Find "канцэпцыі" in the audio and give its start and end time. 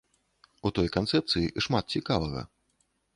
0.97-1.53